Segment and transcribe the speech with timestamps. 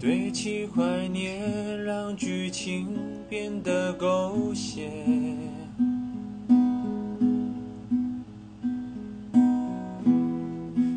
[0.00, 2.88] 堆砌怀念，让剧情
[3.28, 4.90] 变得狗血。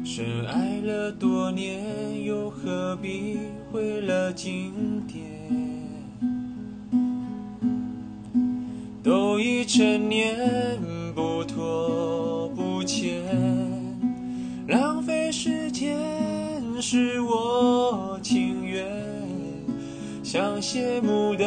[0.05, 4.72] 深爱了多年，又何必毁了经
[5.05, 5.22] 典？
[9.04, 10.34] 都已成年，
[11.13, 13.22] 不拖不欠，
[14.66, 15.94] 浪费时间
[16.82, 17.73] 是我。
[20.34, 21.46] 像谢幕的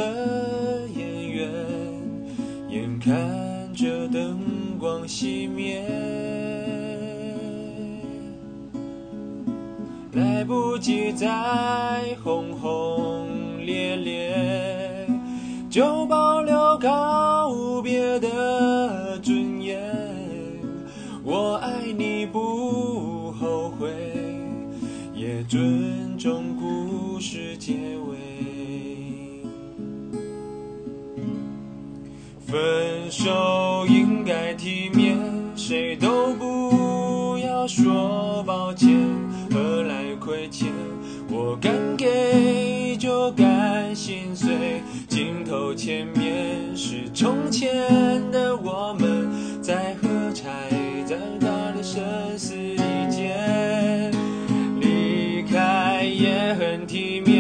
[0.95, 1.51] 演员，
[2.71, 3.13] 眼看
[3.75, 4.39] 着灯
[4.79, 5.85] 光熄灭。
[10.13, 11.27] 来不及再
[12.23, 13.27] 轰轰
[13.67, 15.05] 烈烈，
[15.69, 19.83] 就保留告别的尊严。
[21.25, 23.91] 我爱你不后悔，
[25.13, 27.73] 也尊重故事结
[28.09, 28.26] 尾。
[33.07, 35.17] 分手应该体面，
[35.55, 38.99] 谁都不要说抱歉。
[39.49, 40.67] 何来亏欠？
[41.31, 44.83] 我敢给就敢心碎。
[45.07, 47.71] 镜头前面是从前
[48.33, 50.51] 的我们，在喝彩，
[51.07, 52.03] 在打的生
[52.37, 54.11] 死一剑。
[54.81, 57.36] 离开也很体面，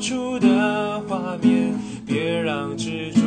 [0.00, 1.90] 出的画面。
[2.10, 3.19] 别让执着